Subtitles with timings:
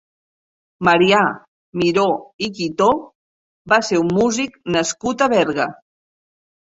[0.87, 1.19] Marià
[1.81, 2.07] Miró
[2.47, 2.87] i Guitó
[3.75, 5.69] va ser un músic nascut a Berga.